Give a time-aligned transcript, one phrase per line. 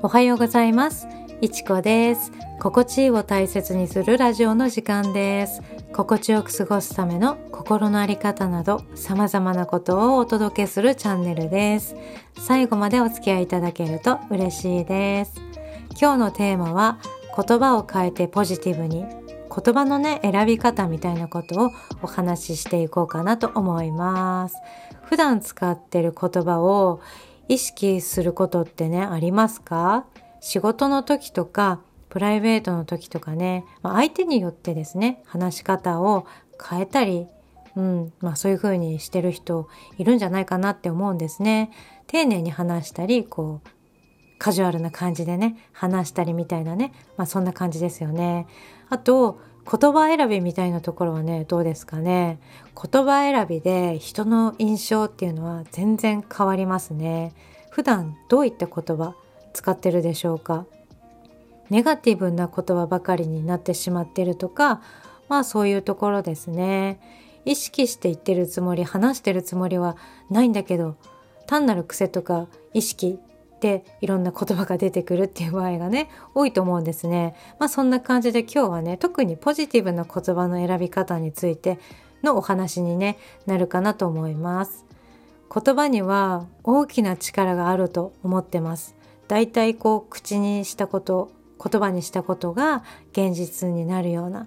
[0.00, 1.08] おはようございます。
[1.40, 2.30] いちこです。
[2.60, 5.60] 心地いいを大切にするラジオの時間です。
[5.92, 11.96] 心地よく過ごすための心のあり方など様々なことをお届けするチャンネルです。
[12.38, 15.34] 最後までお付き合いいただけると嬉しいです。
[16.00, 16.98] 今日のテーマは
[17.36, 21.70] 言葉を変えてポジティブに言葉のね選び方みたいなことを
[22.02, 24.54] お話ししていこうかなと思います。
[25.02, 27.00] 普段使ってる言葉を
[27.48, 30.06] 意識することってねありますか？
[30.40, 31.80] 仕事の時とか
[32.10, 36.26] プライベートの時とかね、まあ、相手によってですね話し方を
[36.70, 37.26] 変えたり、
[37.76, 41.70] うんまあ、そういう風にしてる人いるんじゃないかなって思うんですね。
[42.06, 43.68] 丁寧に話したりこう
[44.38, 48.46] カジュアルな感じでね話したりみたいなね、まあ、そんな感じですよね。
[48.88, 52.38] あと言葉選びみたいなところはねどうですかね。
[52.74, 57.34] 言葉選びで人の印象っていうのは全然変わりますね。
[57.70, 59.14] 普段どういった言葉
[59.52, 60.64] 使ってるでしょうか。
[61.68, 64.80] ネガティブな言葉ばかりになってしまってるとか
[65.28, 66.98] まあそういうところですね。
[67.44, 69.96] 意識して言ってるつもり話してるつもりは
[70.30, 70.96] ないんだけど
[71.46, 73.18] 単なる癖とか意識
[73.60, 77.34] でいろんな言葉が出てくるっていう場合がね多いと思うんですね。
[77.58, 81.78] まあそんな感じで今日はね特にポジティブな言葉の選び方について
[82.22, 84.84] のお話に、ね、なるかなと思います。
[85.52, 88.94] 言葉には大きな力があると思ってます。
[89.28, 91.30] だいたいこう口にしたこと
[91.62, 94.46] 言葉にしたことが現実になるような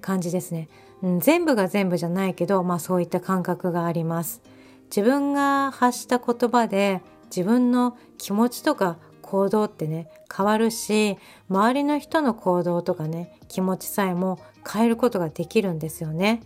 [0.00, 0.68] 感じですね、
[1.02, 4.40] うん、全部が全部じゃないけどまあそういった感覚があります
[4.84, 7.00] 自分が発した言葉で
[7.34, 11.16] 自分の気持ちとか行動ってね変わるし
[11.48, 16.42] 周りの人の行動とかね気持ちさえも変えることができるんですよね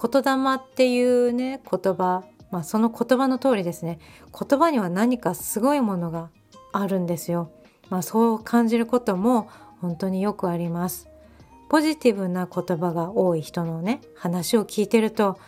[0.00, 3.98] 言霊っていうね言葉まあその言葉の通りですね
[4.38, 6.30] 言葉には何かすごいものが
[6.72, 7.50] あるんですよ。
[7.88, 9.48] まあ、そう感じることも
[9.80, 11.08] 本当によくあります。
[11.68, 15.38] ポジティブな言葉が多い人のね話を聞いてると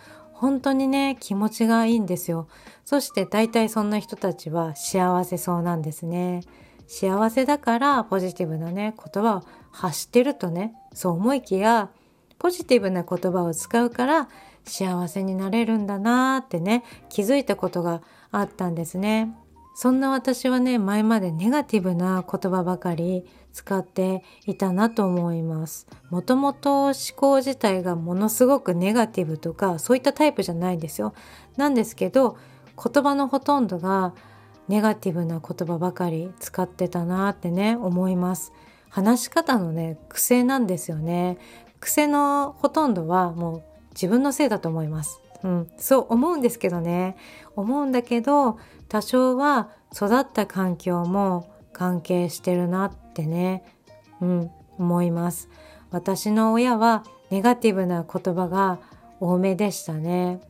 [0.41, 2.49] 本当にね気持ちがいいんですよ。
[2.87, 6.41] そして大体そんな人たちは幸せそうなんですね。
[6.87, 11.91] 幸せだからポジティブなね言葉を発してるとねそう思いきや
[12.39, 14.29] ポジティブな言葉を使うから
[14.65, 18.01] 幸せになれるんだなーってね気づいたことが
[18.33, 19.37] あったんですね。
[19.75, 25.87] そんな私はね前までネガティブな言葉ばかり使っていたなと思います。
[26.11, 31.15] もともと思考自体がものすごくネガティブとかそういったタイプじゃないんですよ。
[31.57, 32.37] なんですけど
[32.77, 34.15] 言葉のほとんどが
[34.69, 38.53] ネガティブな言葉ばかり使ってたなってね思います。
[38.89, 41.39] 話し方のね癖なんですよね。
[41.81, 43.63] 癖のほとんどはもう
[43.95, 45.21] 自分のせいだと思います。
[45.43, 47.17] うん、そう思うんですけどね。
[47.57, 48.59] 思うんだけど
[48.89, 53.65] 多少は育った環境も関係してるなってね、
[54.21, 55.49] うん、思います。
[55.91, 58.79] 私の親はネガティブな言葉が
[59.21, 60.41] 多めでしたね、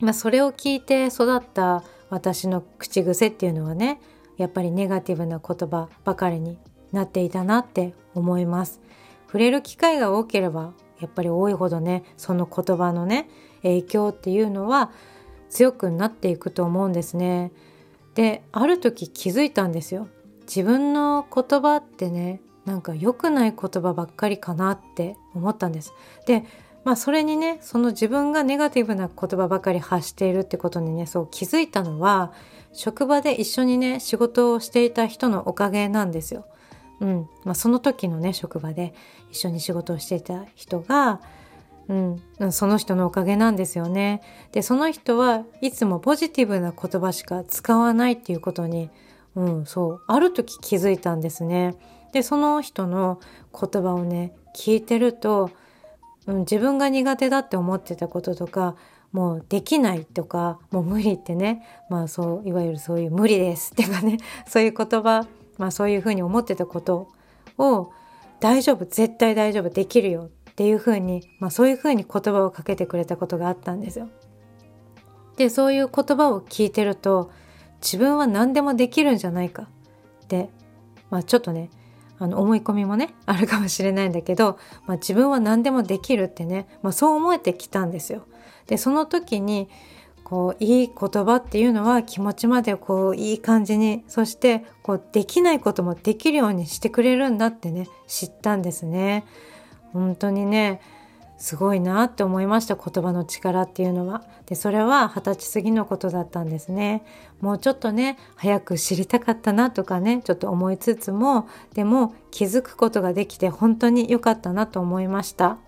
[0.00, 4.00] まあ、それを聞いて育った私の口癖っていうのはね
[4.36, 6.58] やっぱりネガティブな言葉ばかりに
[6.92, 8.80] なっていたなって思います。
[9.26, 13.28] 触れる機会が多ければやっぱり多いほどねその言葉のね
[13.62, 14.90] 影響っていうのは
[15.50, 17.52] 強くなっていくと思うんですね。
[18.14, 20.08] である時気づいたんですよ。
[20.46, 25.92] 自分の言葉ってねなんか良くない言葉ばっかりかなって思ったんです。
[26.26, 26.44] で
[26.84, 32.32] まあそれにねその自分がネガティブな言葉ばかり発しているってことにねそう気づいたのは
[32.72, 36.46] 職場で一緒にね仕事をしていた人のおかげなんですよ。
[37.00, 38.94] うんまあ、その時のね職場で
[39.30, 41.20] 一緒に仕事をしていた人が
[41.88, 44.22] うん、その人のおかげなんですよね。
[44.52, 48.90] でその人はいつもポジティブな言葉しか使わないっていうことに、
[49.34, 51.74] うん、そうある時気づいたんですね。
[52.12, 53.20] でその人の
[53.52, 55.50] 言葉をね聞いてると、
[56.26, 58.76] うん、自分が苦手だって思ってたこととか
[59.12, 64.18] もうできないとかもう無理ってねまあそういわゆるそういう無理ですっていうかね
[64.48, 65.26] そういう言葉
[65.58, 67.08] まあそういうふうに思ってたこと
[67.58, 67.92] を
[68.40, 74.08] 大丈夫絶対大丈夫できるよっていうふうに、まあ、そういうふうに言葉をかけてくれたことがあったんですよ。
[75.36, 77.30] でそういう言葉を聞いてると
[77.80, 79.62] 自分は何でもできるんじゃないか
[80.24, 80.48] って、
[81.10, 81.70] まあ、ちょっとね
[82.18, 88.26] あの思い込みもねあるかもしれないんだけど、まあ、自分は何でもできるってね、まあ、そう思えてきたんですよ。
[88.66, 89.68] でその時に
[90.24, 99.24] こういい言葉っていうのは気持ちまでこういい感じにそしてこうできないこともできるようにしてくれるんだってね知ったんですね。
[99.92, 100.80] 本当にね
[101.36, 104.24] すごいなって思いました言葉の力っていうのは。
[104.46, 107.04] でそれは二十歳過ぎのことだったんですね。
[107.40, 115.58] もうちょっとね早く知りたかったなとかねちょっと思いつつもでも気づくことができて本当に良かったなと思いました。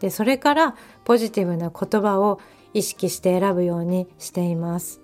[0.00, 0.74] でそれから
[1.04, 2.40] ポジティブな言葉を
[2.76, 5.00] 意識して選ぶようにしています。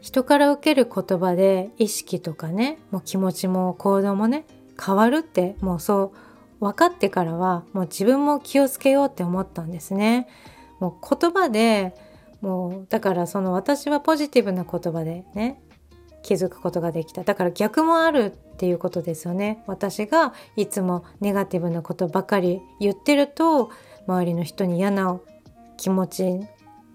[0.00, 4.44] 人から受ける言葉で意識とかねもう気持ちも行動もね
[4.82, 6.12] 変わるってもうそ
[6.60, 10.26] う分かってからはもう自分も気をつけようって思ったんですね。
[10.80, 11.94] もう言葉で
[12.40, 15.60] もうだからその私はポジティブな言葉でね
[16.22, 23.70] 気づくことができただから逆もあるっていうことですよね私がいつもネガティブなことばかり言ってると
[24.06, 25.18] 周りの人に嫌な
[25.76, 26.40] 気持ち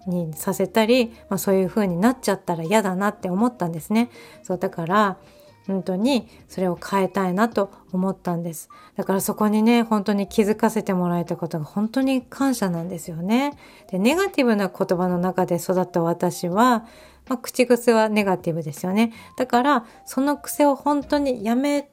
[0.06, 4.10] にさせたり、まあ、そういう風になっちゃったら嫌だなって思ったんですね。
[4.42, 5.18] そうだから
[5.66, 8.68] 本当にそれを変えたいなと思ったんです。
[8.96, 13.52] だからそこにね、本当に気づかせてもらえたことが本当に感謝なんですよね。
[13.90, 16.86] で、ネガティブな言葉の中で育った私は、
[17.28, 19.12] まあ、口癖はネガティブですよね。
[19.36, 21.90] だから、その癖を本当にやめ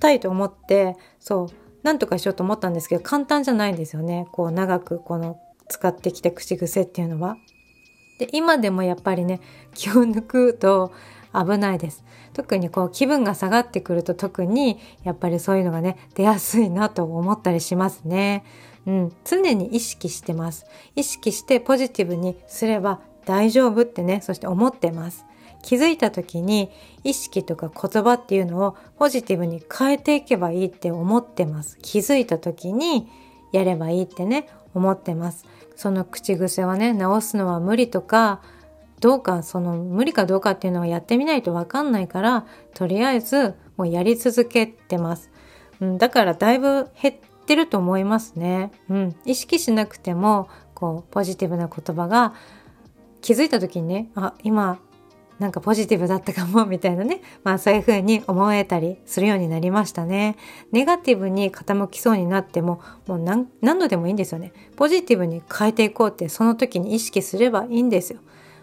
[0.00, 1.48] たいと思って、そう、
[1.82, 4.26] なんとかしようと思ったんですけど、簡単じゃないんですよね。
[4.32, 5.38] こう長くこの
[5.72, 7.36] 使ってきた口癖っていうのは？
[8.18, 9.40] で今でもやっぱりね
[9.74, 10.92] 気を抜くと
[11.34, 12.04] 危ないです
[12.34, 18.44] 特にこう気分が下がってくると特にやっぱりそういうのがね出やすいなと思ったりしますね。
[18.84, 20.66] うん、常に意識してます。
[20.96, 25.24] 意識してポジティブにすれば大丈夫ってね、そして思ってます。
[25.62, 26.68] 気づいた時に
[27.04, 31.78] 意識とか言葉っていうのをポジティブに変えていけばいいって思ってます。
[31.80, 33.06] 気づいた時に
[33.52, 35.44] やればいいってね、思ってます。
[35.82, 38.40] その口癖はね直すのは無理とか
[39.00, 45.32] どうかその無理かどうかっていうのはやってみないとわかんないからとりあえずもうやり続けてます、
[45.80, 47.14] うん、だからだいぶ減っ
[47.46, 52.32] てると思いますね、うん、意識しなくてもこうポジティブな言葉が
[53.20, 54.78] 気づいた時にねあ今
[55.42, 57.20] なんかポジティブだったかもみたいなね。
[57.42, 60.36] まあそういう風に思えたりするようになりましたね。
[60.70, 64.52] ネガティブに傾きそうになっても、もう何何度でもいいんですよね。
[64.76, 68.20] ポジティブに変えていこうってその時に意識すればいいんですよ。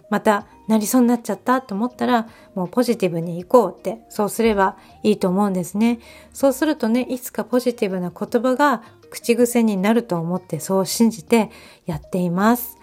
[0.09, 5.99] またなりそうになっちゃったと思ったらもうポジティブに行こうってそうすればいいと思うんですね。
[6.31, 11.51] そうするとねいつかポジティブな言葉が口癖になると思ってそう信じて
[11.85, 12.78] やっています。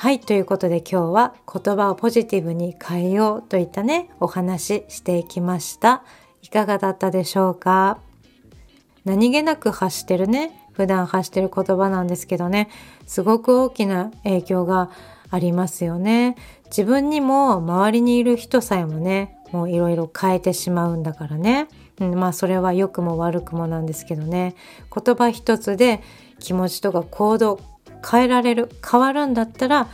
[0.00, 6.04] はい、ということで今日は言葉をポジティブに変えようといったね、お話ししていきました。
[6.40, 7.98] いかがだったでしょうか？
[9.04, 12.70] 何気なく発してるね、普段発してる言葉なんですけどね、
[13.08, 14.88] すごく大きな影響が
[15.30, 16.36] ありますよね。
[16.66, 21.66] 自分にも周りにいる人さえもね、もういろいろ変えてしまうんだからね。
[21.98, 24.54] うん、まあそれは良くも悪くもなんですけどね。
[24.94, 26.04] 言葉一つで
[26.38, 27.58] 気持ちとか行動
[28.08, 29.88] 変えられる変わるんだったら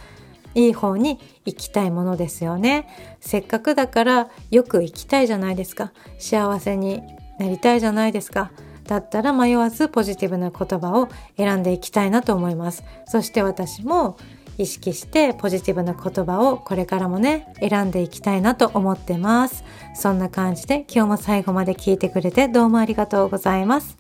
[0.54, 2.88] いい方に行きたいものですよね。
[3.20, 5.92] せっかくだからよく行きたいじゃないですか。
[6.18, 7.02] 幸せに
[7.38, 8.50] なりたいじゃないですか。
[8.84, 12.84] だったら迷わずポジティブな言葉を選んでいきたいなと思います。
[13.06, 14.16] そして私も
[14.56, 19.64] 意識してポジティブな言葉をこれからもね選んでいきたいなと思ってます。
[19.94, 23.96] そんな感じで今日も最後まで聞いてくれてどうもありがとうございます。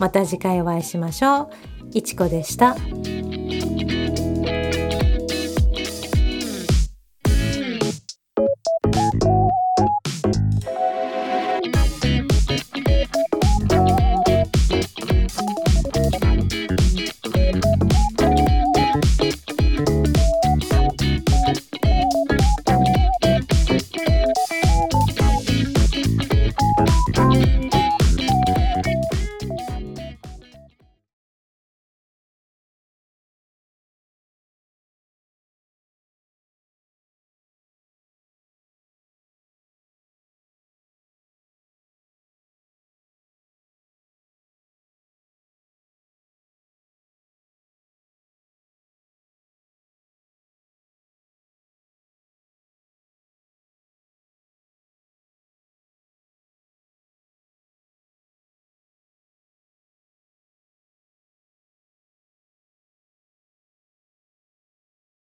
[0.00, 1.50] また次回お会いしましょう。
[1.92, 2.76] いちこでした。
[3.60, 4.03] Bye.